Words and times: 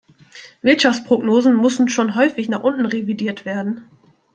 Wirtschaftsprognosen 0.63 1.53
mussten 1.53 1.87
schon 1.87 2.15
häufig 2.15 2.49
nach 2.49 2.63
unten 2.63 2.87
revidiert 2.87 3.45
werden. 3.45 3.87